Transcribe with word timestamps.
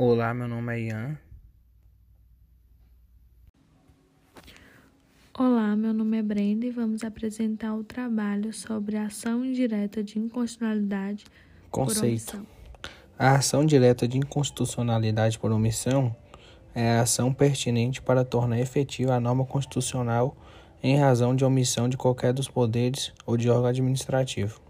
Olá, 0.00 0.32
meu 0.32 0.46
nome 0.46 0.72
é 0.76 0.80
Ian. 0.80 1.18
Olá, 5.36 5.74
meu 5.74 5.92
nome 5.92 6.18
é 6.18 6.22
Brenda 6.22 6.66
e 6.66 6.70
vamos 6.70 7.02
apresentar 7.02 7.74
o 7.74 7.82
trabalho 7.82 8.52
sobre 8.52 8.96
a 8.96 9.06
ação 9.06 9.44
indireta 9.44 10.00
de 10.00 10.20
inconstitucionalidade 10.20 11.24
Conceito. 11.68 12.46
A 13.18 13.34
ação 13.34 13.66
direta 13.66 14.06
de 14.06 14.18
inconstitucionalidade 14.18 15.36
por 15.36 15.50
omissão 15.50 16.14
é 16.72 16.92
a 16.92 17.00
ação 17.00 17.34
pertinente 17.34 18.00
para 18.00 18.24
tornar 18.24 18.60
efetiva 18.60 19.16
a 19.16 19.20
norma 19.20 19.44
constitucional 19.44 20.36
em 20.80 20.96
razão 20.96 21.34
de 21.34 21.44
omissão 21.44 21.88
de 21.88 21.96
qualquer 21.96 22.32
dos 22.32 22.46
poderes 22.46 23.12
ou 23.26 23.36
de 23.36 23.50
órgão 23.50 23.66
administrativo. 23.66 24.60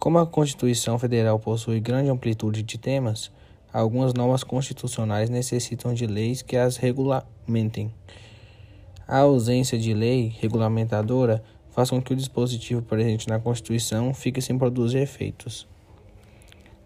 Como 0.00 0.18
a 0.18 0.26
Constituição 0.26 0.98
Federal 0.98 1.38
possui 1.38 1.78
grande 1.78 2.10
amplitude 2.10 2.64
de 2.64 2.76
temas, 2.76 3.30
algumas 3.74 4.14
normas 4.14 4.44
constitucionais 4.44 5.28
necessitam 5.28 5.92
de 5.92 6.06
leis 6.06 6.42
que 6.42 6.56
as 6.56 6.76
regulamentem. 6.76 7.92
A 9.06 9.18
ausência 9.18 9.76
de 9.76 9.92
lei 9.92 10.32
regulamentadora 10.40 11.42
faz 11.72 11.90
com 11.90 12.00
que 12.00 12.12
o 12.12 12.16
dispositivo 12.16 12.80
presente 12.82 13.28
na 13.28 13.40
Constituição 13.40 14.14
fique 14.14 14.40
sem 14.40 14.56
produzir 14.56 14.98
efeitos. 14.98 15.66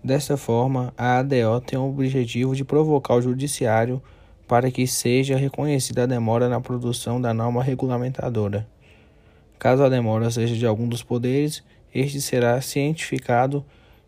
Desta 0.02 0.38
forma, 0.38 0.94
a 0.96 1.18
ADO 1.18 1.60
tem 1.66 1.78
o 1.78 1.90
objetivo 1.90 2.56
de 2.56 2.64
provocar 2.64 3.16
o 3.16 3.20
Judiciário 3.20 4.02
para 4.46 4.70
que 4.70 4.86
seja 4.86 5.36
reconhecida 5.36 6.04
a 6.04 6.06
demora 6.06 6.48
na 6.48 6.58
produção 6.58 7.20
da 7.20 7.34
norma 7.34 7.62
regulamentadora. 7.62 8.66
Caso 9.58 9.82
a 9.82 9.90
demora 9.90 10.30
seja 10.30 10.56
de 10.56 10.64
algum 10.64 10.88
dos 10.88 11.02
poderes, 11.02 11.62
este 11.94 12.18
será 12.22 12.58
cientificado 12.62 13.62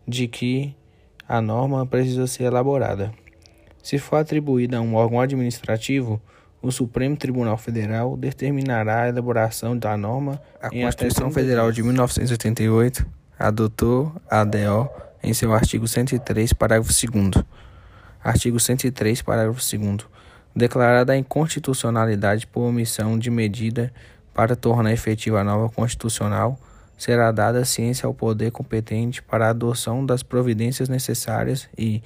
de 0.07 0.27
que 0.27 0.73
a 1.31 1.39
norma 1.39 1.85
precisa 1.85 2.27
ser 2.27 2.43
elaborada. 2.43 3.13
Se 3.81 3.97
for 3.97 4.17
atribuída 4.17 4.77
a 4.77 4.81
um 4.81 4.95
órgão 4.95 5.21
administrativo, 5.21 6.21
o 6.61 6.69
Supremo 6.73 7.15
Tribunal 7.15 7.57
Federal 7.57 8.17
determinará 8.17 9.03
a 9.03 9.07
elaboração 9.07 9.77
da 9.77 9.95
norma. 9.95 10.41
A 10.61 10.69
Constituição 10.69 11.31
Federal 11.31 11.71
de 11.71 11.81
1988 11.81 13.05
adotou 13.39 14.13
a 14.29 14.41
ADO 14.41 14.89
em 15.23 15.33
seu 15.33 15.53
artigo 15.53 15.87
103, 15.87 16.51
parágrafo 16.51 16.91
2 16.91 17.45
Artigo 18.21 18.59
103, 18.59 19.21
parágrafo 19.21 19.61
2 19.77 20.05
Declarada 20.53 21.13
a 21.13 21.17
inconstitucionalidade 21.17 22.45
por 22.45 22.63
omissão 22.63 23.17
de 23.17 23.31
medida 23.31 23.93
para 24.33 24.53
tornar 24.53 24.91
efetiva 24.91 25.39
a 25.39 25.45
nova 25.45 25.69
Constitucional, 25.69 26.59
será 27.01 27.31
dada 27.31 27.65
ciência 27.65 28.05
ao 28.05 28.13
poder 28.13 28.51
competente 28.51 29.23
para 29.23 29.47
a 29.47 29.49
adoção 29.49 30.05
das 30.05 30.21
providências 30.21 30.87
necessárias 30.87 31.67
e, 31.75 32.03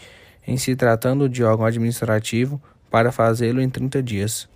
em 0.47 0.55
se 0.55 0.73
tratando 0.73 1.27
de 1.27 1.43
órgão 1.43 1.65
administrativo, 1.65 2.61
para 2.89 3.11
fazê-lo 3.11 3.61
em 3.61 3.69
30 3.69 4.01
dias. 4.01 4.47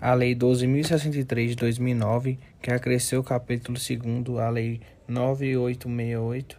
A 0.00 0.14
Lei 0.14 0.36
12.063 0.36 1.48
de 1.48 1.56
2009, 1.56 2.38
que 2.60 2.70
acresceu 2.70 3.22
o 3.22 3.24
capítulo 3.24 3.76
2 3.76 4.38
à 4.38 4.50
Lei 4.50 4.80
9868 5.08 6.56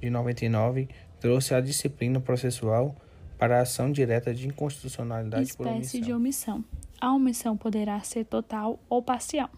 de 0.00 0.08
99, 0.08 0.88
trouxe 1.18 1.52
a 1.52 1.60
disciplina 1.60 2.20
processual 2.20 2.94
para 3.36 3.58
a 3.58 3.62
ação 3.62 3.90
direta 3.90 4.32
de 4.32 4.46
inconstitucionalidade 4.46 5.48
Espécie 5.48 5.58
por 5.58 5.66
omissão. 5.66 6.00
de 6.00 6.12
omissão. 6.12 6.64
A 7.00 7.12
omissão 7.12 7.56
poderá 7.56 7.98
ser 8.04 8.24
total 8.24 8.78
ou 8.88 9.02
parcial. 9.02 9.50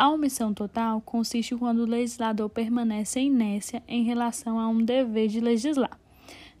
A 0.00 0.08
omissão 0.08 0.54
total 0.54 1.02
consiste 1.02 1.54
quando 1.54 1.80
o 1.80 1.86
legislador 1.86 2.48
permanece 2.48 3.20
em 3.20 3.26
inércia 3.26 3.82
em 3.86 4.02
relação 4.02 4.58
a 4.58 4.66
um 4.66 4.82
dever 4.82 5.28
de 5.28 5.40
legislar, 5.40 6.00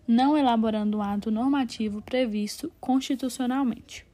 não 0.06 0.36
elaborando 0.36 0.98
um 0.98 1.02
ato 1.02 1.30
normativo 1.30 2.02
previsto 2.02 2.70
constitucionalmente. 2.78 4.04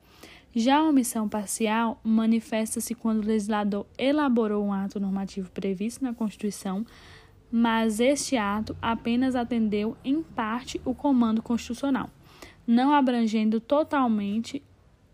Já 0.55 0.79
a 0.79 0.85
omissão 0.85 1.29
parcial 1.29 2.01
manifesta-se 2.05 2.95
quando 2.95 3.25
o 3.25 3.27
legislador 3.27 3.85
elaborou 3.99 4.65
um 4.65 4.73
ato 4.73 5.01
normativo 5.01 5.51
previsto 5.51 6.05
na 6.05 6.15
Constituição, 6.15 6.87
mas 7.51 7.99
este 7.99 8.37
ato 8.37 8.77
apenas 8.81 9.35
atendeu 9.35 9.97
em 10.05 10.23
parte 10.23 10.81
o 10.85 10.95
comando 10.95 11.43
constitucional, 11.43 12.09
não 12.65 12.93
abrangendo 12.93 13.59
totalmente 13.59 14.63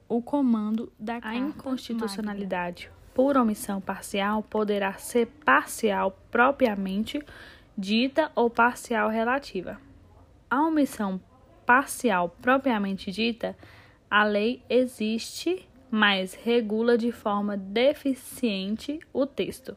o 0.07 0.21
comando 0.21 0.93
da 1.01 1.19
A 1.23 1.35
inconstitucionalidade 1.35 2.91
por 3.15 3.37
omissão 3.37 3.81
parcial 3.81 4.43
poderá 4.43 4.95
ser 4.95 5.27
parcial 5.45 6.17
propriamente 6.31 7.23
dita 7.77 8.31
ou 8.35 8.49
parcial 8.49 9.09
relativa. 9.09 9.81
A 10.51 10.63
omissão 10.63 11.21
parcial 11.65 12.35
propriamente 12.41 13.11
dita, 13.11 13.57
a 14.11 14.25
lei 14.25 14.63
existe, 14.69 15.69
mas 15.91 16.35
regula 16.35 16.97
de 16.99 17.13
forma 17.13 17.57
deficiente 17.57 19.01
o 19.13 19.27
texto. 19.27 19.77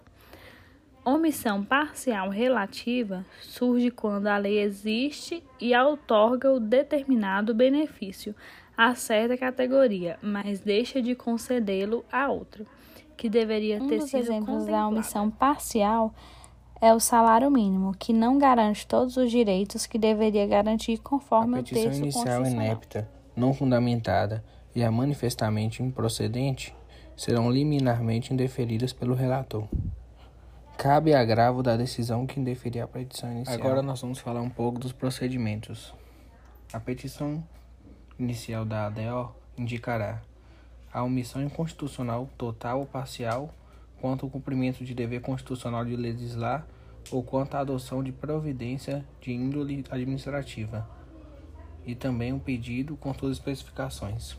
Omissão 1.03 1.63
parcial 1.63 2.29
relativa 2.29 3.23
surge 3.39 3.91
quando 3.91 4.27
a 4.27 4.37
lei 4.37 4.59
existe 4.59 5.43
e 5.61 5.75
outorga 5.75 6.51
o 6.51 6.59
determinado 6.59 7.53
benefício 7.53 8.35
a 8.75 8.95
certa 8.95 9.37
categoria, 9.37 10.17
mas 10.21 10.59
deixa 10.59 11.01
de 11.01 11.15
concedê-lo 11.15 12.03
a 12.11 12.29
outra 12.29 12.65
que 13.15 13.29
deveria 13.29 13.81
um 13.81 13.87
ter 13.87 13.99
dos 13.99 14.09
sido 14.09 14.19
exemplos 14.19 14.65
da 14.65 14.87
omissão 14.87 15.29
parcial 15.29 16.13
é 16.81 16.93
o 16.93 16.99
salário 16.99 17.49
mínimo, 17.49 17.95
que 17.97 18.13
não 18.13 18.37
garante 18.37 18.85
todos 18.85 19.17
os 19.17 19.31
direitos 19.31 19.85
que 19.85 19.97
deveria 19.97 20.45
garantir 20.45 20.97
conforme 20.97 21.57
a 21.57 21.59
o 21.61 21.63
texto 21.63 21.77
petição 21.77 22.03
inicial 22.03 22.25
constitucional. 22.39 22.65
inepta, 22.65 23.09
não 23.35 23.53
fundamentada 23.53 24.43
e 24.75 24.83
a 24.83 24.91
manifestamente 24.91 25.81
improcedente 25.81 26.75
serão 27.15 27.49
liminarmente 27.49 28.33
indeferidas 28.33 28.91
pelo 28.91 29.15
relator. 29.15 29.67
Cabe 30.77 31.13
agravo 31.13 31.63
da 31.63 31.77
decisão 31.77 32.27
que 32.27 32.39
indeferir 32.39 32.81
a 32.81 32.87
petição 32.87 33.31
inicial. 33.31 33.57
Agora 33.57 33.81
nós 33.81 34.01
vamos 34.01 34.19
falar 34.19 34.41
um 34.41 34.49
pouco 34.49 34.77
dos 34.77 34.91
procedimentos. 34.91 35.93
A 36.73 36.79
petição 36.79 37.41
inicial 38.19 38.65
da 38.65 38.87
ADO 38.87 39.33
indicará 39.57 40.21
a 40.95 41.03
omissão 41.03 41.43
inconstitucional 41.43 42.29
total 42.37 42.79
ou 42.79 42.85
parcial 42.85 43.53
quanto 43.99 44.25
ao 44.25 44.31
cumprimento 44.31 44.81
de 44.85 44.95
dever 44.95 45.19
constitucional 45.19 45.83
de 45.83 45.93
legislar 45.93 46.65
ou 47.11 47.21
quanto 47.21 47.55
à 47.55 47.59
adoção 47.59 48.01
de 48.01 48.13
providência 48.13 49.05
de 49.19 49.33
índole 49.33 49.83
administrativa, 49.91 50.87
e 51.85 51.95
também 51.95 52.31
um 52.31 52.39
pedido 52.39 52.95
com 52.95 53.11
todas 53.11 53.31
as 53.33 53.39
especificações. 53.39 54.37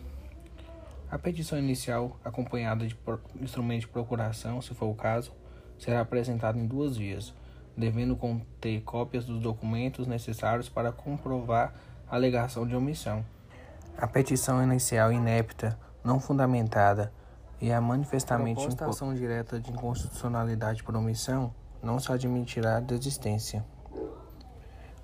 A 1.10 1.18
petição 1.18 1.58
inicial, 1.58 2.18
acompanhada 2.24 2.86
de 2.86 2.96
instrumento 3.38 3.82
de 3.82 3.88
procuração, 3.88 4.62
se 4.62 4.72
for 4.72 4.86
o 4.86 4.94
caso, 4.94 5.32
será 5.78 6.00
apresentada 6.00 6.58
em 6.58 6.66
duas 6.66 6.96
vias, 6.96 7.34
devendo 7.76 8.16
conter 8.16 8.80
cópias 8.80 9.26
dos 9.26 9.40
documentos 9.42 10.06
necessários 10.06 10.70
para 10.70 10.90
comprovar 10.90 11.74
a 12.08 12.16
alegação 12.16 12.66
de 12.66 12.74
omissão. 12.74 13.22
A 13.98 14.06
petição 14.06 14.62
inicial 14.62 15.12
inepta 15.12 15.78
não 16.06 16.20
fundamentada 16.20 17.12
e 17.60 17.72
a 17.72 17.80
manifestamente 17.80 18.62
impostação 18.62 19.12
direta 19.12 19.58
de 19.58 19.72
inconstitucionalidade 19.72 20.84
por 20.84 20.94
omissão, 20.94 21.52
não 21.82 21.98
se 21.98 22.12
admitirá 22.12 22.78
desistência. 22.78 23.64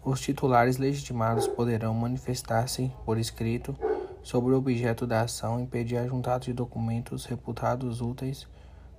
Os 0.04 0.20
titulares 0.20 0.78
legitimados 0.78 1.48
poderão 1.48 1.92
manifestar-se 1.92 2.92
por 3.04 3.18
escrito 3.18 3.76
sobre 4.22 4.54
o 4.54 4.58
objeto 4.58 5.04
da 5.04 5.22
ação 5.22 5.60
e 5.60 5.66
pedir 5.66 5.96
a 5.96 6.06
juntada 6.06 6.44
de 6.44 6.52
documentos 6.52 7.24
reputados 7.24 8.00
úteis 8.00 8.46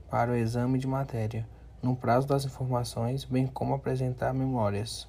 para 0.09 0.31
o 0.31 0.35
exame 0.35 0.77
de 0.77 0.87
matéria, 0.87 1.47
no 1.81 1.95
prazo 1.95 2.27
das 2.27 2.43
informações, 2.43 3.23
bem 3.23 3.47
como 3.47 3.73
apresentar 3.73 4.33
memórias. 4.33 5.07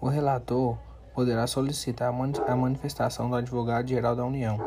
O 0.00 0.08
relator 0.08 0.78
poderá 1.14 1.46
solicitar 1.46 2.08
a 2.48 2.56
manifestação 2.56 3.28
do 3.28 3.36
advogado-geral 3.36 4.16
da 4.16 4.24
União, 4.24 4.58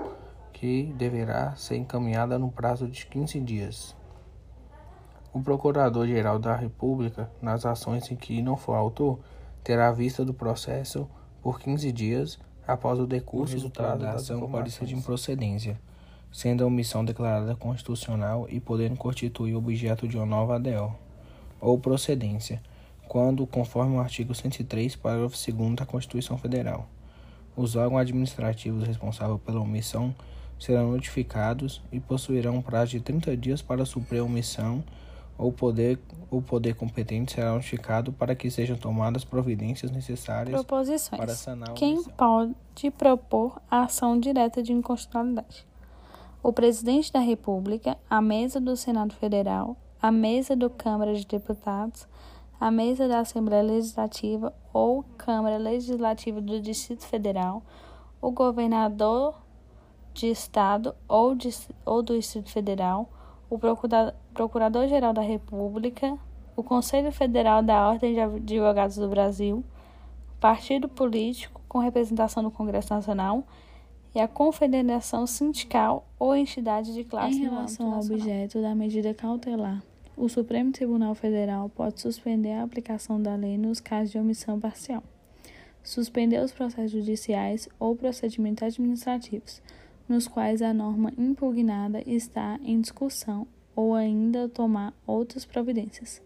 que 0.63 0.94
deverá 0.95 1.54
ser 1.57 1.75
encaminhada 1.75 2.39
no 2.39 2.50
prazo 2.50 2.88
de 2.88 3.06
15 3.07 3.38
dias. 3.42 3.94
O 5.33 5.42
Procurador-Geral 5.42 6.39
da 6.39 6.56
República, 6.56 7.30
nas 7.42 7.65
ações 7.65 8.10
em 8.10 8.15
que 8.15 8.42
não 8.42 8.56
for 8.56 8.75
autor, 8.75 9.19
terá 9.62 9.92
vista 9.92 10.24
do 10.24 10.33
processo 10.33 11.06
por 11.42 11.60
15 11.60 11.92
dias 11.92 12.39
após 12.65 12.98
o 12.98 13.06
decurso 13.06 13.60
do 13.60 13.69
prazo 13.69 14.04
da 14.04 14.12
ação 14.12 14.50
pode 14.50 14.71
ser 14.71 14.86
de 14.86 14.95
improcedência, 14.95 15.77
sendo 16.31 16.63
a 16.63 16.68
omissão 16.68 17.04
declarada 17.04 17.57
constitucional 17.57 18.48
e 18.50 18.62
podendo 18.62 18.95
constituir 18.95 19.56
objeto 19.56 20.07
de 20.07 20.16
uma 20.16 20.25
nova 20.25 20.56
ADO, 20.56 20.95
ou 21.59 21.77
procedência, 21.77 22.63
quando, 23.09 23.45
conforme 23.45 23.98
o 23.98 24.00
artigo 24.00 24.33
103, 24.33 24.95
parágrafo 24.95 25.36
2 25.36 25.75
da 25.75 25.86
Constituição 25.86 26.38
Federal, 26.38 26.88
os 27.54 27.75
órgãos 27.75 28.00
administrativos 28.00 28.88
responsáveis 28.88 29.42
pela 29.42 29.59
omissão 29.59 30.16
serão 30.59 30.91
notificados 30.91 31.81
e 31.91 32.00
possuirão 32.00 32.55
um 32.55 32.61
prazo 32.61 32.91
de 32.91 33.00
30 33.00 33.35
dias 33.38 33.61
para 33.61 33.85
suprir 33.85 34.21
a 34.21 34.23
omissão 34.23 34.83
o 35.38 35.51
poder, 35.51 36.00
o 36.29 36.41
poder 36.41 36.75
competente 36.75 37.33
será 37.33 37.53
notificado 37.53 38.11
para 38.11 38.35
que 38.35 38.50
sejam 38.50 38.77
tomadas 38.77 39.23
providências 39.23 39.91
necessárias 39.91 40.53
Proposições. 40.53 41.19
para 41.19 41.33
sanar 41.33 41.73
Quem 41.73 42.03
pode 42.03 42.91
propor 42.97 43.61
a 43.69 43.83
ação 43.83 44.19
direta 44.19 44.61
de 44.61 44.71
inconstitucionalidade? 44.71 45.65
O 46.41 46.51
presidente 46.51 47.11
da 47.11 47.19
República, 47.19 47.97
a 48.09 48.21
mesa 48.21 48.59
do 48.59 48.75
Senado 48.75 49.13
Federal, 49.13 49.77
a 50.01 50.11
mesa 50.11 50.56
do 50.56 50.69
Câmara 50.69 51.13
de 51.13 51.25
Deputados, 51.25 52.06
a 52.59 52.69
mesa 52.69 53.07
da 53.07 53.19
Assembleia 53.19 53.63
Legislativa 53.63 54.53
ou 54.73 55.03
Câmara 55.17 55.57
Legislativa 55.57 56.41
do 56.41 56.59
Distrito 56.59 57.06
Federal, 57.06 57.63
o 58.21 58.31
governador 58.31 59.35
de 60.13 60.27
Estado 60.27 60.95
ou, 61.07 61.33
de, 61.36 61.50
ou 61.86 62.04
do 62.04 62.18
Distrito 62.18 62.50
Federal, 62.50 63.10
o 63.50 63.60
Procurador-Geral 64.33 65.13
da 65.13 65.21
República, 65.21 66.18
o 66.56 66.63
Conselho 66.63 67.12
Federal 67.12 67.62
da 67.63 67.89
Ordem 67.89 68.13
de 68.13 68.19
Advogados 68.19 68.95
do 68.98 69.07
Brasil, 69.07 69.63
partido 70.39 70.88
político 70.88 71.62
com 71.68 71.80
representação 71.80 72.44
no 72.44 72.51
Congresso 72.51 72.94
Nacional 72.94 73.44
e 74.13 74.19
a 74.19 74.27
confederação 74.27 75.25
sindical 75.25 76.06
ou 76.19 76.36
entidade 76.36 76.94
de 76.94 77.04
classe 77.04 77.38
Em 77.38 77.44
relação 77.44 77.94
ao 77.94 78.00
objeto 78.00 78.62
da 78.62 78.75
medida 78.75 79.13
cautelar, 79.13 79.81
o 80.16 80.30
Supremo 80.30 80.71
Tribunal 80.71 81.16
Federal 81.16 81.69
pode 81.69 82.00
suspender 82.00 82.54
a 82.54 82.63
aplicação 82.63 83.19
da 83.19 83.36
lei 83.36 83.57
nos 83.57 83.80
casos 83.80 84.12
de 84.12 84.19
omissão 84.19 84.59
parcial, 84.59 85.01
suspender 85.81 86.39
os 86.39 86.51
processos 86.51 86.92
judiciais 86.92 87.68
ou 87.80 87.95
procedimentos 87.95 88.62
administrativos 88.62 89.62
nos 90.07 90.27
quais 90.27 90.61
a 90.61 90.73
norma 90.73 91.11
impugnada 91.17 92.01
está 92.05 92.59
em 92.63 92.79
discussão 92.81 93.47
ou 93.75 93.95
ainda 93.95 94.50
tomar 94.50 94.94
outras 95.05 95.45
providências. 95.45 96.21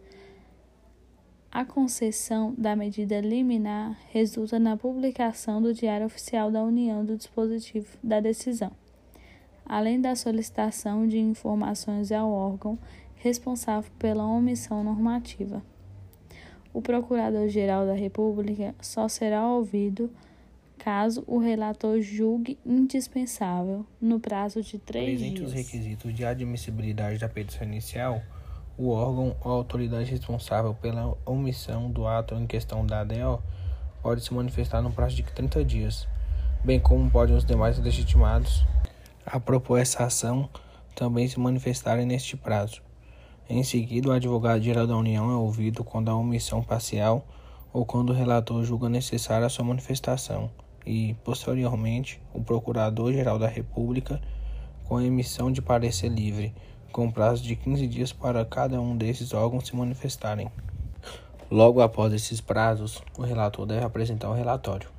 A 1.52 1.64
concessão 1.64 2.54
da 2.58 2.76
medida 2.76 3.22
liminar 3.22 3.98
resulta 4.12 4.60
na 4.60 4.76
publicação 4.76 5.62
do 5.62 5.74
Diário 5.74 6.06
Oficial 6.06 6.52
da 6.52 6.62
União 6.62 7.06
do 7.06 7.16
dispositivo 7.16 7.98
da 8.04 8.20
decisão, 8.20 8.72
além 9.66 10.00
da 10.00 10.16
solicitação 10.16 11.08
de 11.08 11.18
informações 11.18 12.12
ao 12.12 12.30
órgão 12.30 12.78
responsável 13.16 13.90
pela 13.98 14.26
omissão 14.26 14.84
normativa. 14.84 15.64
O 16.74 16.82
Procurador-Geral 16.82 17.86
da 17.88 17.94
República 17.94 18.76
só 18.80 19.08
será 19.08 19.48
ouvido 19.50 20.12
caso 20.78 21.24
o 21.28 21.38
relator 21.40 22.00
julgue 22.00 22.58
indispensável, 22.66 23.86
no 24.00 24.20
prazo 24.20 24.62
de 24.62 24.78
três 24.78 25.18
Presente 25.20 25.38
dias. 25.38 25.50
os 25.50 25.54
requisitos 25.54 26.14
de 26.14 26.24
admissibilidade 26.24 27.20
da 27.20 27.28
petição 27.28 27.68
inicial, 27.68 28.22
o 28.78 28.90
órgão 28.90 29.36
ou 29.44 29.52
autoridade 29.52 30.10
responsável 30.10 30.74
pela 30.74 31.18
omissão 31.26 31.92
do 31.92 32.08
ato 32.08 32.36
em 32.36 32.48
questão 32.48 32.86
da 32.86 33.02
ADO 33.02 33.42
pode 34.02 34.24
se 34.24 34.34
manifestar 34.34 34.82
no 34.82 34.92
prazo 34.92 35.16
de 35.16 35.24
30 35.24 35.66
dias, 35.66 36.08
bem 36.64 36.80
como 36.80 37.10
podem 37.10 37.36
os 37.36 37.44
demais 37.44 37.78
legitimados 37.80 38.64
a 39.30 39.42
propor 39.42 39.78
essa 39.78 40.06
ação 40.06 40.50
também 40.96 41.28
se 41.28 41.38
manifestarem 41.38 42.06
neste 42.06 42.38
prazo. 42.38 42.82
Em 43.50 43.62
seguida, 43.62 44.08
o 44.08 44.14
advogado-geral 44.14 44.88
da 44.88 44.96
União 44.96 45.30
é 45.30 45.36
ouvido 45.36 45.84
quando 45.84 46.10
a 46.10 46.16
omissão 46.16 46.64
parcial 46.64 47.26
ou 47.74 47.86
quando 47.86 48.12
o 48.12 48.14
relator 48.14 48.64
julga 48.64 48.88
necessária 48.88 49.46
a 49.46 49.50
sua 49.50 49.66
manifestação 49.66 50.50
e, 50.88 51.14
posteriormente, 51.26 52.22
o 52.34 52.42
Procurador-Geral 52.42 53.38
da 53.38 53.48
República, 53.48 54.22
com 54.86 54.96
a 54.96 55.04
emissão 55.04 55.52
de 55.52 55.62
parecer 55.62 56.08
livre, 56.08 56.56
com 56.94 57.12
prazo 57.12 57.44
de 57.44 57.58
15 57.58 57.86
dias 57.88 58.14
para 58.14 58.46
cada 58.46 58.80
um 58.80 58.96
desses 58.96 59.34
órgãos 59.34 59.68
se 59.68 59.76
manifestarem. 59.76 60.50
Logo 61.52 61.82
após 61.82 62.14
esses 62.14 62.40
prazos, 62.40 63.04
o 63.18 63.22
relator 63.22 63.66
deve 63.66 63.86
apresentar 63.86 64.30
o 64.30 64.34
relatório. 64.34 64.90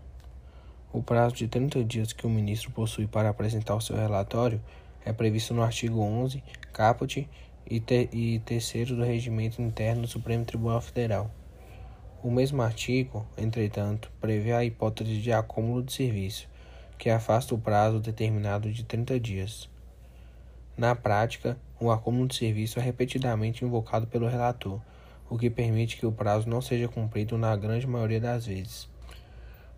O 0.93 1.03
prazo 1.03 1.35
de 1.35 1.49
30 1.49 1.83
dias 1.85 2.13
que 2.13 2.27
o 2.27 2.31
ministro 2.31 2.71
possui 2.71 3.07
para 3.07 3.31
apresentar 3.31 3.75
o 3.75 3.81
seu 3.81 3.97
relatório 3.97 4.61
é 5.05 5.13
previsto 5.13 5.55
no 5.55 5.63
artigo 5.63 6.01
11, 6.01 6.43
caput 6.73 7.27
e, 7.67 7.81
te 7.81 8.11
e 8.13 8.39
terceiro 8.41 8.95
do 8.95 9.03
Regimento 9.03 9.63
Interno 9.63 10.03
do 10.03 10.09
Supremo 10.09 10.45
Tribunal 10.45 10.83
Federal. 10.83 11.31
O 12.21 12.33
mesmo 12.33 12.63
artigo, 12.63 13.25
entretanto, 13.37 14.11
prevê 14.21 14.53
a 14.53 14.65
hipótese 14.65 15.21
de 15.21 15.33
acúmulo 15.33 15.85
de 15.85 15.93
serviço, 15.93 16.49
que 16.99 17.09
afasta 17.09 17.55
o 17.55 17.59
prazo 17.59 18.01
determinado 18.01 18.73
de 18.73 18.83
30 18.83 19.21
dias. 19.21 19.71
Na 20.77 20.97
prática, 20.97 21.57
o 21.79 21.93
acúmulo 21.93 22.27
de 22.27 22.35
serviço 22.35 22.81
é 22.81 22.83
repetidamente 22.83 23.65
invocado 23.65 24.09
pelo 24.09 24.29
relator, 24.29 24.81
o 25.31 25.39
que 25.39 25.49
permite 25.49 25.97
que 25.97 26.07
o 26.07 26.11
prazo 26.11 26.51
não 26.51 26.61
seja 26.61 26.89
cumprido 26.89 27.39
na 27.39 27.55
grande 27.55 27.87
maioria 27.87 28.21
das 28.21 28.47
vezes. 28.47 28.89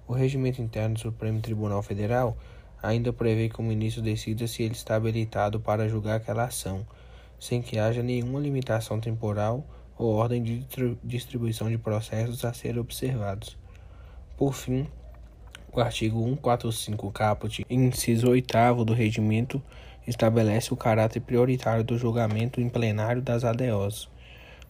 O 0.08 0.14
regimento 0.14 0.62
interno 0.62 0.94
do 0.94 1.00
Supremo 1.00 1.42
Tribunal 1.42 1.82
Federal 1.82 2.38
ainda 2.82 3.12
prevê 3.12 3.50
que 3.50 3.60
o 3.60 3.62
ministro 3.62 4.02
decida 4.02 4.46
se 4.46 4.62
ele 4.62 4.72
está 4.72 4.94
habilitado 4.94 5.60
para 5.60 5.90
julgar 5.90 6.16
aquela 6.16 6.44
ação, 6.44 6.86
sem 7.38 7.60
que 7.60 7.78
haja 7.78 8.02
nenhuma 8.02 8.40
limitação 8.40 8.98
temporal 8.98 9.62
ou 10.00 10.14
ordem 10.14 10.42
de 10.42 10.64
distribuição 11.04 11.68
de 11.68 11.76
processos 11.76 12.42
a 12.42 12.54
serem 12.54 12.80
observados. 12.80 13.58
Por 14.34 14.54
fim, 14.54 14.86
o 15.70 15.78
artigo 15.78 16.24
145 16.24 17.12
caput, 17.12 17.66
inciso 17.68 18.30
8 18.30 18.82
do 18.86 18.94
regimento, 18.94 19.62
estabelece 20.06 20.72
o 20.72 20.76
caráter 20.76 21.20
prioritário 21.20 21.84
do 21.84 21.98
julgamento 21.98 22.62
em 22.62 22.68
plenário 22.70 23.20
das 23.20 23.44
ADOs, 23.44 24.08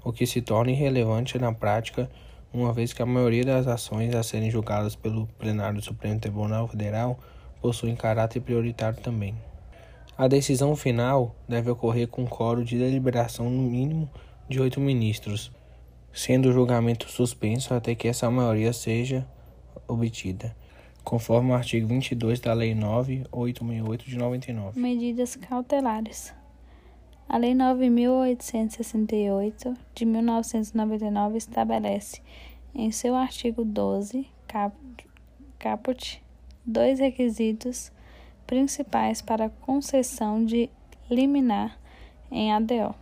o 0.03 0.12
que 0.12 0.27
se 0.27 0.43
torna 0.43 0.73
irrelevante 0.73 1.38
na 1.38 1.53
prática, 1.53 2.11
uma 2.53 2.73
vez 2.73 2.93
que 2.93 3.00
a 3.00 3.06
maioria 3.06 3.44
das 3.44 3.69
ações 3.69 4.12
a 4.17 4.25
serem 4.25 4.50
julgadas 4.50 4.97
pelo 4.97 5.29
plenário 5.38 5.79
do 5.79 5.85
Supremo 5.85 6.19
Tribunal 6.19 6.67
Federal 6.67 7.17
possuem 7.62 7.94
caráter 7.94 8.41
prioritário 8.41 9.00
também. 9.00 9.37
A 10.19 10.26
decisão 10.26 10.75
final 10.75 11.37
deve 11.49 11.71
ocorrer 11.71 12.09
com 12.09 12.26
coro 12.26 12.65
de 12.65 12.76
deliberação 12.76 13.49
no 13.49 13.62
mínimo 13.62 14.11
de 14.50 14.61
oito 14.61 14.79
ministros, 14.81 15.52
sendo 16.12 16.49
o 16.49 16.52
julgamento 16.52 17.08
suspenso 17.08 17.73
até 17.73 17.94
que 17.94 18.08
essa 18.08 18.29
maioria 18.29 18.73
seja 18.73 19.25
obtida, 19.87 20.56
conforme 21.05 21.52
o 21.52 21.55
artigo 21.55 21.87
22 21.87 22.41
da 22.41 22.52
Lei 22.52 22.75
9868 22.75 24.11
de 24.11 24.19
99. 24.19 24.81
Medidas 24.81 25.37
cautelares. 25.37 26.35
A 27.29 27.38
Lei 27.38 27.55
9868 27.55 29.76
de 29.94 30.05
1999 30.05 31.38
estabelece, 31.38 32.20
em 32.75 32.91
seu 32.91 33.14
artigo 33.14 33.64
12, 33.64 34.26
caput, 35.61 36.20
dois 36.67 36.99
requisitos 36.99 37.92
principais 38.49 39.23
para 39.23 39.49
concessão 39.49 40.45
de 40.45 40.69
liminar 41.09 41.78
em 42.33 42.52
ADO 42.52 42.97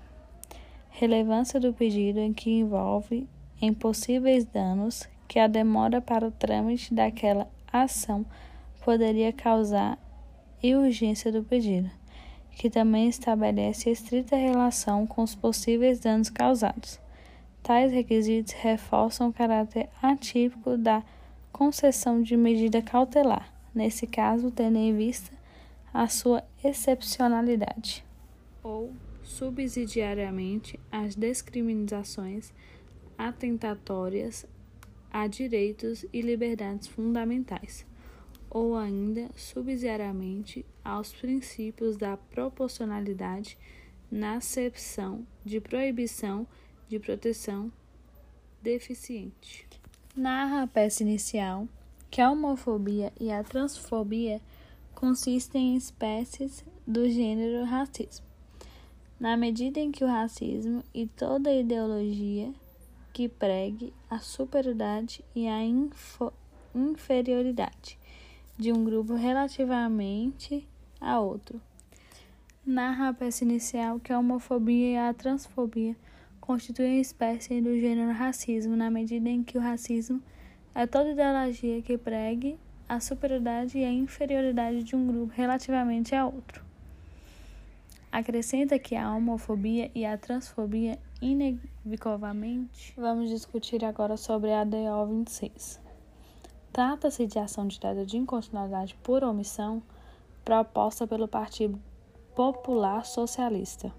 relevância 0.98 1.60
do 1.60 1.72
pedido 1.72 2.18
em 2.18 2.32
que 2.32 2.50
envolve 2.50 3.28
em 3.62 3.72
possíveis 3.72 4.44
danos 4.44 5.08
que 5.28 5.38
a 5.38 5.46
demora 5.46 6.00
para 6.00 6.26
o 6.26 6.32
trâmite 6.32 6.92
daquela 6.92 7.48
ação 7.72 8.26
poderia 8.84 9.32
causar 9.32 9.96
e 10.60 10.74
urgência 10.74 11.30
do 11.30 11.44
pedido, 11.44 11.88
que 12.50 12.68
também 12.68 13.08
estabelece 13.08 13.90
estrita 13.90 14.34
relação 14.34 15.06
com 15.06 15.22
os 15.22 15.36
possíveis 15.36 16.00
danos 16.00 16.30
causados. 16.30 16.98
Tais 17.62 17.92
requisitos 17.92 18.54
reforçam 18.54 19.28
o 19.28 19.32
caráter 19.32 19.88
atípico 20.02 20.76
da 20.76 21.04
concessão 21.52 22.20
de 22.20 22.36
medida 22.36 22.82
cautelar, 22.82 23.52
nesse 23.72 24.04
caso, 24.04 24.50
tendo 24.50 24.78
em 24.78 24.96
vista 24.96 25.30
a 25.94 26.08
sua 26.08 26.42
excepcionalidade. 26.64 28.04
Ou 28.64 28.90
subsidiariamente 29.28 30.80
as 30.90 31.14
discriminações 31.14 32.50
atentatórias 33.16 34.46
a 35.10 35.26
direitos 35.26 36.04
e 36.12 36.22
liberdades 36.22 36.88
fundamentais, 36.88 37.86
ou 38.48 38.74
ainda 38.74 39.30
subsidiariamente 39.36 40.64
aos 40.82 41.12
princípios 41.12 41.98
da 41.98 42.16
proporcionalidade 42.16 43.58
na 44.10 44.36
acepção 44.36 45.26
de 45.44 45.60
proibição 45.60 46.46
de 46.88 46.98
proteção 46.98 47.70
deficiente. 48.62 49.68
Narra 50.16 50.62
a 50.62 50.66
peça 50.66 51.02
inicial 51.02 51.68
que 52.10 52.22
a 52.22 52.30
homofobia 52.30 53.12
e 53.20 53.30
a 53.30 53.44
transfobia 53.44 54.40
consistem 54.94 55.74
em 55.74 55.76
espécies 55.76 56.64
do 56.86 57.08
gênero 57.10 57.64
racismo 57.64 58.27
na 59.18 59.36
medida 59.36 59.80
em 59.80 59.90
que 59.90 60.04
o 60.04 60.06
racismo 60.06 60.82
e 60.94 61.06
toda 61.06 61.52
ideologia 61.52 62.52
que 63.12 63.28
pregue 63.28 63.92
a 64.08 64.18
superioridade 64.18 65.24
e 65.34 65.48
a 65.48 65.60
inferioridade 66.74 67.98
de 68.56 68.72
um 68.72 68.84
grupo 68.84 69.14
relativamente 69.14 70.66
a 71.00 71.18
outro. 71.18 71.60
Narra 72.64 73.08
a 73.08 73.14
peça 73.14 73.44
inicial 73.44 73.98
que 73.98 74.12
a 74.12 74.18
homofobia 74.18 74.92
e 74.92 74.96
a 74.96 75.14
transfobia 75.14 75.96
constituem 76.40 77.00
espécie 77.00 77.60
do 77.60 77.78
gênero 77.78 78.12
racismo, 78.12 78.76
na 78.76 78.90
medida 78.90 79.28
em 79.28 79.42
que 79.42 79.58
o 79.58 79.60
racismo 79.60 80.22
é 80.74 80.86
toda 80.86 81.10
ideologia 81.10 81.82
que 81.82 81.98
pregue 81.98 82.58
a 82.88 83.00
superioridade 83.00 83.78
e 83.78 83.84
a 83.84 83.90
inferioridade 83.90 84.82
de 84.82 84.94
um 84.94 85.06
grupo 85.06 85.32
relativamente 85.34 86.14
a 86.14 86.24
outro. 86.24 86.67
Acrescenta 88.10 88.78
que 88.78 88.96
a 88.96 89.14
homofobia 89.14 89.90
e 89.94 90.06
a 90.06 90.16
transfobia, 90.16 90.98
inevitavelmente. 91.20 92.94
Vamos 92.96 93.28
discutir 93.28 93.84
agora 93.84 94.16
sobre 94.16 94.50
a 94.50 94.64
DO 94.64 95.06
26. 95.06 95.78
Trata-se 96.72 97.26
de 97.26 97.38
ação 97.38 97.66
direta 97.66 98.06
de 98.06 98.16
inconstitucionalidade 98.16 98.96
por 99.02 99.22
omissão 99.22 99.82
proposta 100.42 101.06
pelo 101.06 101.28
Partido 101.28 101.78
Popular 102.34 103.04
Socialista, 103.04 103.92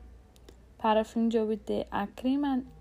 para 0.80 1.06
fim 1.06 1.28
de 1.28 1.38
obter 1.38 1.86
a 1.92 2.08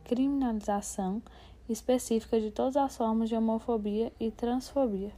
criminalização 0.04 1.20
específica 1.68 2.40
de 2.40 2.50
todas 2.50 2.78
as 2.78 2.96
formas 2.96 3.28
de 3.28 3.36
homofobia 3.36 4.10
e 4.18 4.30
transfobia, 4.30 5.12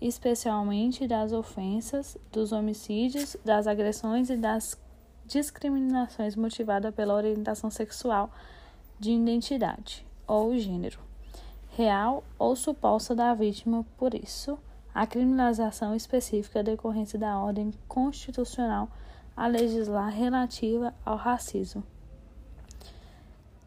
especialmente 0.00 1.06
das 1.06 1.32
ofensas, 1.32 2.16
dos 2.32 2.50
homicídios, 2.50 3.36
das 3.44 3.66
agressões 3.66 4.30
e 4.30 4.36
das 4.36 4.74
discriminações 5.28 6.34
motivadas 6.34 6.94
pela 6.94 7.14
orientação 7.14 7.70
sexual 7.70 8.32
de 8.98 9.12
identidade 9.12 10.04
ou 10.26 10.56
gênero, 10.56 10.98
real 11.76 12.24
ou 12.38 12.56
suposta 12.56 13.14
da 13.14 13.34
vítima, 13.34 13.84
por 13.98 14.14
isso, 14.14 14.58
a 14.94 15.06
criminalização 15.06 15.94
específica 15.94 16.62
decorrência 16.62 17.18
da 17.18 17.38
ordem 17.38 17.72
constitucional 17.86 18.88
a 19.36 19.46
legislar 19.46 20.10
relativa 20.10 20.94
ao 21.04 21.16
racismo. 21.16 21.84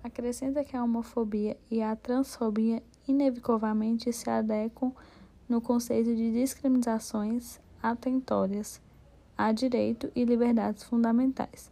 Acrescenta 0.04 0.64
que 0.64 0.76
a 0.76 0.84
homofobia 0.84 1.56
e 1.70 1.82
a 1.82 1.96
transfobia 1.96 2.82
inevitavelmente 3.08 4.12
se 4.12 4.30
adequam 4.30 4.92
no 5.48 5.62
conceito 5.62 6.16
de 6.16 6.32
discriminações 6.32 7.60
atentórias 7.82 8.82
a 9.48 9.52
direito 9.52 10.12
e 10.16 10.24
liberdades 10.24 10.84
fundamentais, 10.84 11.72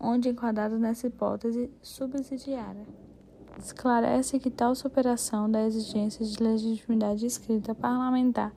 onde 0.00 0.28
enquadradas 0.28 0.80
nessa 0.80 1.06
hipótese 1.06 1.70
subsidiária. 1.80 2.84
Esclarece 3.56 4.40
que 4.40 4.50
tal 4.50 4.74
superação 4.74 5.48
da 5.48 5.62
exigência 5.62 6.24
de 6.26 6.42
legitimidade 6.42 7.24
escrita 7.24 7.72
parlamentar 7.72 8.52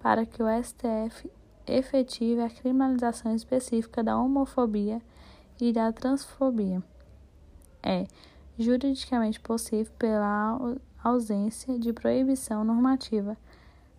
para 0.00 0.26
que 0.26 0.42
o 0.42 0.46
STF 0.62 1.30
efetive 1.64 2.40
a 2.40 2.50
criminalização 2.50 3.34
específica 3.34 4.02
da 4.02 4.18
homofobia 4.18 5.00
e 5.60 5.72
da 5.72 5.92
transfobia 5.92 6.82
é 7.82 8.04
juridicamente 8.58 9.38
possível 9.38 9.92
pela 9.96 10.58
ausência 11.02 11.78
de 11.78 11.92
proibição 11.92 12.64
normativa, 12.64 13.36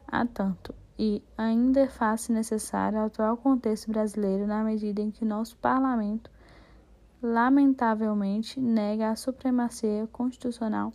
a 0.05 0.25
tanto 0.25 0.75
e 0.97 1.21
ainda 1.37 1.87
faz-se 1.87 2.31
necessário 2.31 2.99
ao 2.99 3.05
atual 3.05 3.37
contexto 3.37 3.91
brasileiro 3.91 4.47
na 4.47 4.63
medida 4.63 5.01
em 5.01 5.11
que 5.11 5.23
nosso 5.23 5.55
parlamento 5.57 6.29
lamentavelmente 7.21 8.59
nega 8.59 9.11
a 9.11 9.15
supremacia 9.15 10.07
constitucional 10.11 10.91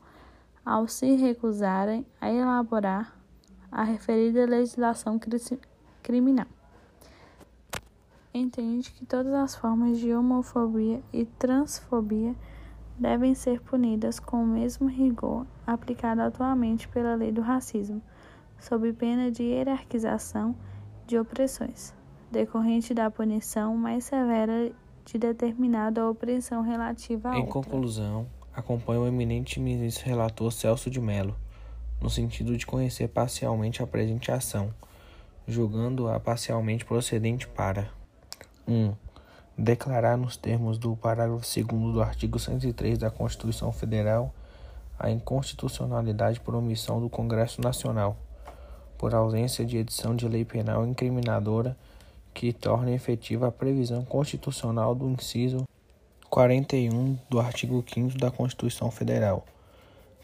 ao 0.65 0.89
se 0.89 1.15
recusarem 1.15 2.07
a 2.21 2.31
elaborar 2.31 3.17
a 3.71 3.83
referida 3.83 4.47
legislação 4.47 5.19
criminal. 6.03 6.47
Entende 8.35 8.93
que 8.93 9.05
todas 9.05 9.33
as 9.35 9.55
formas 9.55 9.99
de 9.99 10.13
homofobia 10.15 11.03
e 11.13 11.25
transfobia 11.25 12.35
devem 12.99 13.35
ser 13.35 13.61
punidas 13.61 14.19
com 14.19 14.43
o 14.43 14.47
mesmo 14.47 14.89
rigor 14.89 15.47
aplicado 15.67 16.23
atualmente 16.23 16.89
pela 16.89 17.15
lei 17.15 17.33
do 17.33 17.41
racismo 17.41 18.03
sob 18.63 18.93
pena 18.93 19.31
de 19.31 19.43
hierarquização 19.43 20.55
de 21.05 21.19
opressões, 21.19 21.93
decorrente 22.31 22.95
da 22.95 23.11
punição 23.11 23.77
mais 23.77 24.05
severa 24.05 24.71
de 25.05 25.19
determinada 25.19 26.09
opressão 26.09 26.63
relativa 26.63 27.31
a 27.31 27.35
Em 27.35 27.41
outra. 27.41 27.53
conclusão, 27.53 28.27
acompanho 28.55 29.03
o 29.03 29.07
eminente 29.09 29.59
ministro 29.59 30.07
relator 30.07 30.53
Celso 30.53 30.89
de 30.89 31.01
Mello, 31.01 31.35
no 32.01 32.09
sentido 32.09 32.57
de 32.57 32.65
conhecer 32.65 33.09
parcialmente 33.09 33.83
a 33.83 33.87
presente 33.87 34.31
ação, 34.31 34.73
julgando-a 35.47 36.21
parcialmente 36.21 36.85
procedente 36.85 37.49
para 37.49 37.91
1. 38.67 38.73
Um, 38.73 38.95
declarar 39.59 40.17
nos 40.17 40.37
termos 40.37 40.79
do 40.79 40.97
parágrafo 40.97 41.45
2 41.45 41.93
do 41.93 42.01
artigo 42.01 42.39
103 42.39 42.97
da 42.97 43.11
Constituição 43.11 43.73
Federal 43.73 44.33
a 44.97 45.11
inconstitucionalidade 45.11 46.39
por 46.41 46.55
omissão 46.55 47.01
do 47.01 47.11
Congresso 47.11 47.61
Nacional 47.61 48.17
por 49.03 49.17
ausência 49.17 49.67
de 49.67 49.79
edição 49.79 50.15
de 50.15 50.29
lei 50.29 50.45
penal 50.45 50.87
incriminadora 50.87 51.77
que 52.33 52.53
torne 52.53 52.95
efetiva 52.95 53.49
a 53.49 53.51
previsão 53.51 54.05
constitucional 54.05 54.95
do 54.95 55.11
inciso 55.11 55.67
41 56.31 57.19
do 57.29 57.41
artigo 57.41 57.85
5 57.85 58.17
da 58.17 58.31
Constituição 58.31 58.93
Federal, 58.93 59.45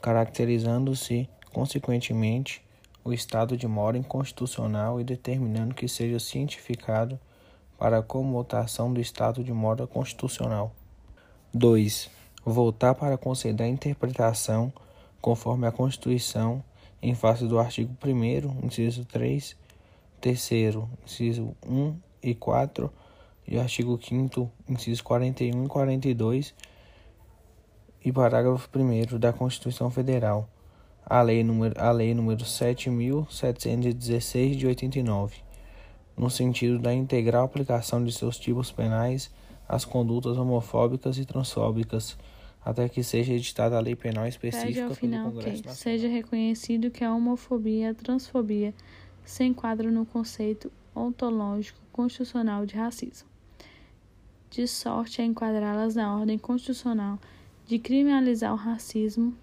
caracterizando-se, 0.00 1.28
consequentemente, 1.52 2.62
o 3.04 3.12
estado 3.12 3.56
de 3.56 3.66
mora 3.66 3.98
inconstitucional 3.98 5.00
e 5.00 5.04
determinando 5.04 5.74
que 5.74 5.88
seja 5.88 6.20
cientificado 6.20 7.18
para 7.76 7.98
a 7.98 8.02
comutação 8.02 8.94
do 8.94 9.00
estado 9.00 9.42
de 9.42 9.52
mora 9.52 9.88
constitucional. 9.88 10.72
2. 11.52 12.08
Voltar 12.44 12.94
para 12.94 13.18
conceder 13.18 13.66
a 13.66 13.68
interpretação, 13.68 14.72
conforme 15.20 15.66
a 15.66 15.72
Constituição, 15.72 16.62
em 17.00 17.14
face 17.14 17.46
do 17.46 17.58
artigo 17.58 17.96
1 18.04 18.66
inciso 18.66 19.04
3, 19.04 19.56
terceiro, 20.20 20.90
inciso 21.04 21.54
1 21.66 21.96
e 22.22 22.34
4, 22.34 22.92
e 23.46 23.58
artigo 23.58 23.98
5 24.02 24.50
inciso 24.68 25.02
41 25.04 25.64
e 25.64 25.68
42, 25.68 26.54
e 28.04 28.12
parágrafo 28.12 28.68
1 28.74 29.18
da 29.18 29.32
Constituição 29.32 29.90
Federal, 29.90 30.48
a 31.04 31.22
lei 31.22 31.42
número, 31.42 31.74
a 31.80 31.90
lei 31.90 32.14
número 32.14 32.44
7.716 32.44 34.56
de 34.56 34.66
89, 34.66 35.36
no 36.16 36.28
sentido 36.28 36.78
da 36.78 36.92
integral 36.92 37.44
aplicação 37.44 38.04
de 38.04 38.12
seus 38.12 38.38
tipos 38.38 38.70
penais 38.70 39.30
às 39.68 39.84
condutas 39.84 40.36
homofóbicas 40.36 41.18
e 41.18 41.24
transfóbicas, 41.24 42.16
até 42.68 42.86
que 42.86 43.02
seja 43.02 43.32
editada 43.32 43.78
a 43.78 43.80
lei 43.80 43.96
penal 43.96 44.26
específica 44.26 44.84
ao 44.84 44.94
final 44.94 45.30
pelo 45.30 45.36
Congresso 45.36 45.62
que 45.62 45.68
Nacional. 45.68 45.98
seja 45.98 46.06
reconhecido 46.06 46.90
que 46.90 47.02
a 47.02 47.14
homofobia 47.14 47.86
e 47.86 47.88
a 47.88 47.94
transfobia 47.94 48.74
se 49.24 49.42
enquadram 49.42 49.90
no 49.90 50.04
conceito 50.04 50.70
ontológico 50.94 51.80
constitucional 51.90 52.66
de 52.66 52.74
racismo, 52.74 53.26
de 54.50 54.68
sorte 54.68 55.22
a 55.22 55.24
enquadrá-las 55.24 55.94
na 55.94 56.14
ordem 56.14 56.36
constitucional 56.36 57.18
de 57.66 57.78
criminalizar 57.78 58.52
o 58.52 58.56
racismo 58.56 59.34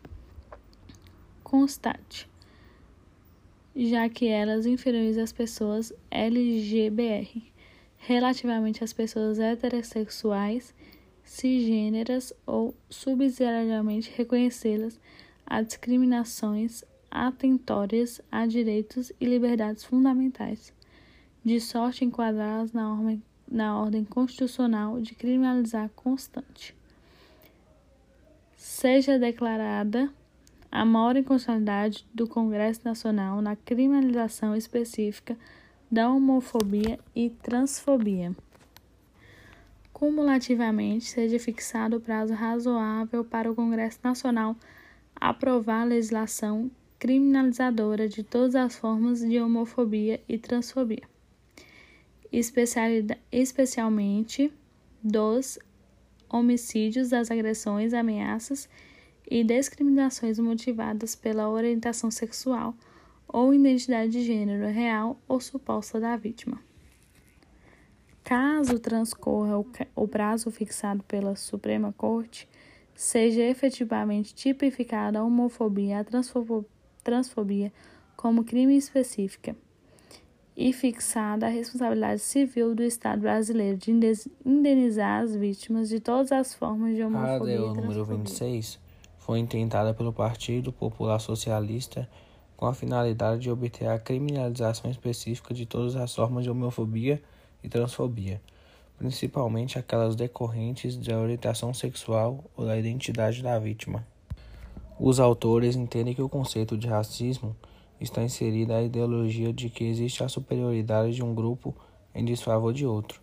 constate, 1.43 2.29
já 3.75 4.07
que 4.07 4.27
elas 4.27 4.67
inferiores 4.67 5.17
às 5.17 5.31
pessoas 5.31 5.91
LGBR, 6.11 7.41
relativamente 7.97 8.83
às 8.83 8.93
pessoas 8.93 9.39
heterossexuais 9.39 10.75
cisgêneras 11.25 12.31
ou 12.45 12.73
subsidiariamente 12.89 14.13
reconhecê-las 14.15 14.99
a 15.45 15.61
discriminações 15.61 16.83
atentórias 17.09 18.21
a 18.31 18.45
direitos 18.45 19.11
e 19.19 19.25
liberdades 19.25 19.83
fundamentais, 19.83 20.73
de 21.43 21.59
sorte 21.59 22.05
enquadrá-las 22.05 22.71
na 22.71 22.91
ordem, 22.91 23.23
na 23.49 23.79
ordem 23.79 24.03
constitucional 24.03 24.99
de 24.99 25.15
criminalizar 25.15 25.89
constante. 25.95 26.75
Seja 28.55 29.17
declarada 29.17 30.11
a 30.71 30.83
maior 30.83 31.15
inconstitucionalidade 31.15 32.05
do 32.13 32.27
Congresso 32.27 32.81
Nacional 32.83 33.41
na 33.41 33.55
criminalização 33.55 34.55
específica 34.55 35.37
da 35.89 36.09
homofobia 36.09 36.99
e 37.15 37.29
transfobia 37.29 38.35
cumulativamente 39.95 41.05
seja 41.05 41.39
fixado 41.39 41.95
o 41.95 42.01
prazo 42.01 42.33
razoável 42.33 43.23
para 43.23 43.49
o 43.49 43.55
Congresso 43.55 43.97
Nacional 44.03 44.53
aprovar 45.15 45.83
a 45.83 45.85
legislação 45.85 46.69
criminalizadora 46.99 48.05
de 48.09 48.21
todas 48.21 48.55
as 48.55 48.75
formas 48.75 49.21
de 49.21 49.39
homofobia 49.39 50.21
e 50.27 50.37
transfobia, 50.37 51.03
especialmente 53.31 54.51
dos 55.01 55.57
homicídios, 56.29 57.11
das 57.11 57.31
agressões, 57.31 57.93
ameaças 57.93 58.67
e 59.31 59.45
discriminações 59.45 60.37
motivadas 60.37 61.15
pela 61.15 61.49
orientação 61.49 62.11
sexual 62.11 62.75
ou 63.29 63.53
identidade 63.53 64.11
de 64.11 64.25
gênero 64.25 64.67
real 64.67 65.17
ou 65.25 65.39
suposta 65.39 66.01
da 66.01 66.17
vítima. 66.17 66.59
Caso 68.25 68.79
transcorra 68.79 69.63
o 69.95 70.07
prazo 70.07 70.49
fixado 70.49 71.03
pela 71.03 71.35
Suprema 71.35 71.93
Corte, 71.95 72.49
seja 72.95 73.43
efetivamente 73.43 74.33
tipificada 74.33 75.19
a 75.19 75.23
homofobia 75.23 75.89
e 75.89 75.93
a 75.93 76.05
transfobia 77.03 77.71
como 78.17 78.43
crime 78.43 78.75
específica 78.75 79.55
e 80.57 80.73
fixada 80.73 81.45
a 81.45 81.49
responsabilidade 81.49 82.19
civil 82.21 82.73
do 82.73 82.81
Estado 82.81 83.21
brasileiro 83.21 83.77
de 83.77 83.91
indenizar 84.43 85.21
as 85.21 85.35
vítimas 85.35 85.87
de 85.87 85.99
todas 85.99 86.31
as 86.31 86.55
formas 86.55 86.95
de 86.95 87.03
homofobia. 87.03 87.59
A 87.59 87.63
ADO 87.63 87.75
número 87.75 88.05
26 88.05 88.79
foi 89.19 89.37
intentada 89.37 89.93
pelo 89.93 90.11
Partido 90.11 90.73
Popular 90.73 91.19
Socialista 91.19 92.09
com 92.57 92.65
a 92.65 92.73
finalidade 92.73 93.41
de 93.41 93.51
obter 93.51 93.87
a 93.87 93.99
criminalização 93.99 94.89
específica 94.89 95.53
de 95.53 95.67
todas 95.67 95.95
as 95.95 96.15
formas 96.15 96.43
de 96.43 96.49
homofobia 96.49 97.21
e 97.65 97.69
transfobia, 97.69 98.41
principalmente 98.97 99.77
aquelas 99.77 100.15
decorrentes 100.15 100.95
da 100.95 101.17
orientação 101.17 101.73
sexual 101.73 102.43
ou 102.55 102.65
da 102.65 102.77
identidade 102.77 103.41
da 103.41 103.57
vítima. 103.59 104.05
Os 104.99 105.19
autores 105.19 105.75
entendem 105.75 106.13
que 106.13 106.21
o 106.21 106.29
conceito 106.29 106.77
de 106.77 106.87
racismo 106.87 107.55
está 107.99 108.23
inserida 108.23 108.77
a 108.77 108.83
ideologia 108.83 109.51
de 109.51 109.69
que 109.69 109.83
existe 109.83 110.23
a 110.23 110.29
superioridade 110.29 111.15
de 111.15 111.23
um 111.23 111.33
grupo 111.33 111.75
em 112.13 112.23
desfavor 112.23 112.71
de 112.71 112.85
outro. 112.85 113.19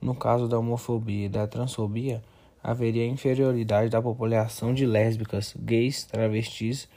No 0.00 0.14
caso 0.14 0.46
da 0.46 0.58
homofobia 0.58 1.26
e 1.26 1.28
da 1.28 1.46
transfobia, 1.46 2.22
haveria 2.62 3.06
inferioridade 3.06 3.90
da 3.90 4.00
população 4.00 4.72
de 4.72 4.86
lésbicas, 4.86 5.54
gays, 5.58 6.04
travestis, 6.04 6.88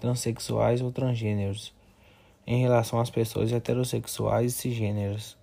transexuais 0.00 0.80
ou 0.80 0.90
transgêneros 0.90 1.72
em 2.46 2.60
relação 2.60 3.00
às 3.00 3.10
pessoas 3.10 3.52
heterossexuais 3.52 4.52
e 4.52 4.54
cisgêneras. 4.54 5.36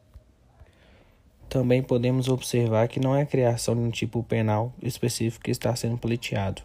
Também 1.51 1.83
podemos 1.83 2.29
observar 2.29 2.87
que 2.87 2.99
não 2.99 3.15
é 3.15 3.21
a 3.21 3.25
criação 3.27 3.75
de 3.75 3.81
um 3.81 3.91
tipo 3.91 4.23
penal 4.23 4.73
específico 4.81 5.43
que 5.43 5.51
está 5.51 5.75
sendo 5.75 5.99
pleiteado 5.99 6.63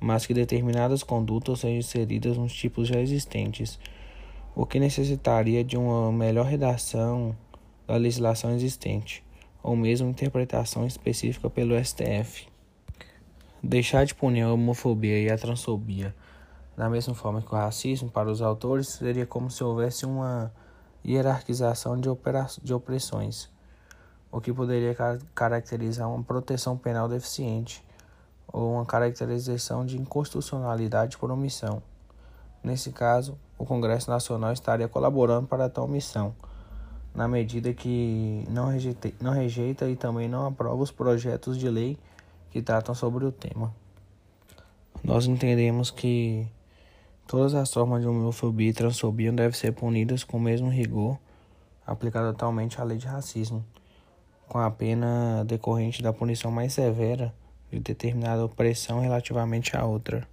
mas 0.00 0.26
que 0.26 0.34
determinadas 0.34 1.02
condutas 1.02 1.60
sejam 1.60 1.78
inseridas 1.78 2.36
nos 2.36 2.52
tipos 2.52 2.88
já 2.88 3.00
existentes, 3.00 3.78
o 4.54 4.66
que 4.66 4.78
necessitaria 4.78 5.64
de 5.64 5.76
uma 5.76 6.12
melhor 6.12 6.46
redação 6.46 7.36
da 7.86 7.96
legislação 7.96 8.54
existente, 8.54 9.24
ou 9.62 9.76
mesmo 9.76 10.08
interpretação 10.08 10.86
específica 10.86 11.48
pelo 11.48 11.82
STF. 11.82 12.48
Deixar 13.62 14.04
de 14.04 14.14
punir 14.14 14.42
a 14.42 14.52
homofobia 14.52 15.18
e 15.18 15.30
a 15.30 15.38
transfobia 15.38 16.14
da 16.76 16.90
mesma 16.90 17.14
forma 17.14 17.40
que 17.40 17.54
o 17.54 17.56
racismo 17.56 18.10
para 18.10 18.30
os 18.30 18.42
autores 18.42 18.88
seria 18.88 19.24
como 19.24 19.50
se 19.50 19.64
houvesse 19.64 20.04
uma 20.04 20.52
hierarquização 21.02 21.98
de, 21.98 22.08
de 22.62 22.74
opressões, 22.74 23.48
o 24.36 24.40
que 24.40 24.52
poderia 24.52 24.94
caracterizar 25.34 26.08
uma 26.08 26.22
proteção 26.22 26.76
penal 26.76 27.08
deficiente 27.08 27.82
ou 28.46 28.74
uma 28.74 28.84
caracterização 28.84 29.86
de 29.86 29.96
inconstitucionalidade 29.96 31.16
por 31.16 31.30
omissão. 31.30 31.82
Nesse 32.62 32.92
caso, 32.92 33.38
o 33.56 33.64
Congresso 33.64 34.10
Nacional 34.10 34.52
estaria 34.52 34.88
colaborando 34.88 35.46
para 35.46 35.70
tal 35.70 35.88
missão, 35.88 36.34
na 37.14 37.26
medida 37.26 37.72
que 37.72 38.44
não 38.50 38.66
rejeita, 38.68 39.10
não 39.20 39.32
rejeita 39.32 39.88
e 39.88 39.96
também 39.96 40.28
não 40.28 40.46
aprova 40.46 40.82
os 40.82 40.90
projetos 40.90 41.56
de 41.56 41.70
lei 41.70 41.98
que 42.50 42.60
tratam 42.60 42.94
sobre 42.94 43.24
o 43.24 43.32
tema. 43.32 43.72
Nós 45.02 45.26
entendemos 45.26 45.90
que 45.90 46.46
todas 47.26 47.54
as 47.54 47.72
formas 47.72 48.02
de 48.02 48.08
homofobia 48.08 48.68
e 48.68 48.74
transfobia 48.74 49.32
devem 49.32 49.52
ser 49.52 49.72
punidas 49.72 50.24
com 50.24 50.36
o 50.36 50.40
mesmo 50.40 50.68
rigor 50.68 51.18
aplicado 51.86 52.28
atualmente 52.28 52.80
à 52.80 52.84
lei 52.84 52.98
de 52.98 53.06
racismo, 53.06 53.64
com 54.48 54.58
a 54.58 54.70
pena 54.70 55.44
decorrente 55.44 56.02
da 56.02 56.12
punição 56.12 56.50
mais 56.50 56.72
severa 56.72 57.34
de 57.70 57.80
determinada 57.80 58.44
opressão 58.44 59.00
relativamente 59.00 59.76
à 59.76 59.84
outra. 59.84 60.26